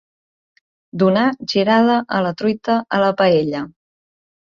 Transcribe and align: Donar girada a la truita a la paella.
Donar 1.01 1.25
girada 1.53 1.97
a 2.19 2.21
la 2.27 2.31
truita 2.39 2.79
a 2.99 3.03
la 3.05 3.11
paella. 3.21 3.63